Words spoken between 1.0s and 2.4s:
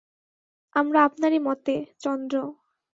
আপনারই মতে– চন্দ্র।